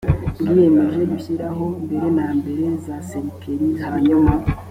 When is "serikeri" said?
3.09-3.67